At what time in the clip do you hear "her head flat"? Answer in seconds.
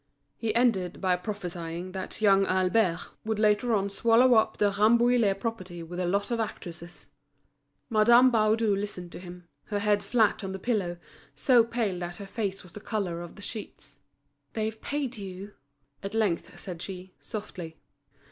9.65-10.43